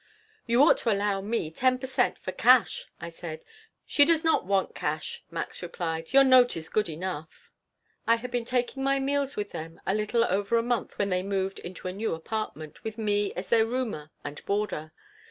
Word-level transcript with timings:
"You 0.47 0.63
ought 0.63 0.77
to 0.79 0.91
allow 0.91 1.21
me 1.21 1.51
ten 1.51 1.77
per 1.77 1.85
cent. 1.85 2.17
for 2.17 2.31
cash," 2.31 2.87
I 2.99 3.11
said. 3.11 3.45
"She 3.85 4.03
does 4.03 4.23
not 4.23 4.47
want 4.47 4.73
cash," 4.73 5.23
Max 5.29 5.61
replied. 5.61 6.11
"Your 6.11 6.23
note 6.23 6.57
is 6.57 6.69
good 6.69 6.89
enough." 6.89 7.51
I 8.07 8.15
had 8.15 8.31
been 8.31 8.43
taking 8.45 8.81
my 8.81 8.97
meals 8.97 9.35
with 9.35 9.51
them 9.51 9.79
a 9.85 9.93
little 9.93 10.25
over 10.25 10.57
a 10.57 10.63
month 10.63 10.97
when 10.97 11.09
they 11.09 11.21
moved 11.21 11.59
into 11.59 11.87
a 11.87 11.93
new 11.93 12.15
apartment, 12.15 12.83
with 12.83 12.97
me 12.97 13.31
as 13.35 13.49
their 13.49 13.63
roomer 13.67 14.09
and 14.25 14.43
boarder. 14.47 14.91